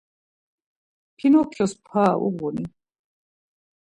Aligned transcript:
Pinokyos 1.17 1.73
para 1.85 2.13
uğuni? 2.25 2.65